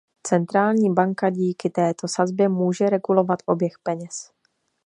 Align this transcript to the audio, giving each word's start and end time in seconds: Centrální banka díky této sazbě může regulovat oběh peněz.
Centrální 0.27 0.93
banka 0.93 1.29
díky 1.29 1.69
této 1.69 2.07
sazbě 2.07 2.49
může 2.49 2.85
regulovat 2.89 3.39
oběh 3.45 3.79
peněz. 3.83 4.31